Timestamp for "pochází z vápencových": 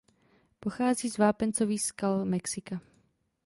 0.59-1.83